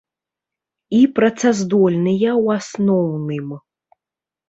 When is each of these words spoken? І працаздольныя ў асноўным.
І 1.01 1.01
працаздольныя 1.19 2.29
ў 2.43 2.65
асноўным. 2.65 3.47